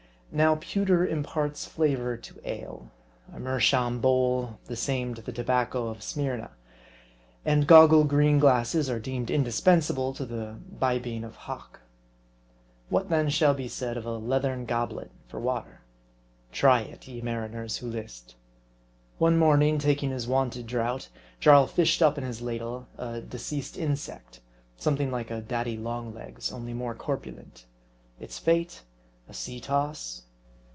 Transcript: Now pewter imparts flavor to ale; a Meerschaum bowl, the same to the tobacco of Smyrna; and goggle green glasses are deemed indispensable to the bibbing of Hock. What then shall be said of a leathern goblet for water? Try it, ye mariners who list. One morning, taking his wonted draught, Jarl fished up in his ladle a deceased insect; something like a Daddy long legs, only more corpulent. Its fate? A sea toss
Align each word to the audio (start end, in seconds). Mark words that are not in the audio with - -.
Now 0.33 0.55
pewter 0.55 1.05
imparts 1.05 1.65
flavor 1.65 2.15
to 2.15 2.39
ale; 2.45 2.89
a 3.33 3.37
Meerschaum 3.37 3.99
bowl, 3.99 4.59
the 4.63 4.77
same 4.77 5.13
to 5.13 5.21
the 5.21 5.33
tobacco 5.33 5.89
of 5.89 6.01
Smyrna; 6.01 6.51
and 7.43 7.67
goggle 7.67 8.05
green 8.05 8.39
glasses 8.39 8.89
are 8.89 8.97
deemed 8.97 9.29
indispensable 9.29 10.13
to 10.13 10.25
the 10.25 10.55
bibbing 10.79 11.25
of 11.25 11.35
Hock. 11.35 11.81
What 12.87 13.09
then 13.09 13.27
shall 13.29 13.53
be 13.53 13.67
said 13.67 13.97
of 13.97 14.05
a 14.05 14.11
leathern 14.15 14.63
goblet 14.63 15.11
for 15.27 15.37
water? 15.37 15.81
Try 16.53 16.79
it, 16.83 17.09
ye 17.09 17.19
mariners 17.19 17.79
who 17.79 17.87
list. 17.87 18.35
One 19.17 19.37
morning, 19.37 19.79
taking 19.79 20.11
his 20.11 20.29
wonted 20.29 20.65
draught, 20.65 21.09
Jarl 21.41 21.67
fished 21.67 22.01
up 22.01 22.17
in 22.17 22.23
his 22.23 22.41
ladle 22.41 22.87
a 22.97 23.19
deceased 23.19 23.77
insect; 23.77 24.39
something 24.77 25.11
like 25.11 25.29
a 25.29 25.41
Daddy 25.41 25.75
long 25.75 26.13
legs, 26.13 26.53
only 26.53 26.73
more 26.73 26.95
corpulent. 26.95 27.65
Its 28.17 28.39
fate? 28.39 28.83
A 29.29 29.33
sea 29.33 29.61
toss 29.61 30.23